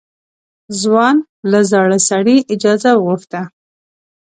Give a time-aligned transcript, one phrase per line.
[0.81, 1.15] ځوان
[1.51, 3.41] له زاړه سړي اجازه وغوښته.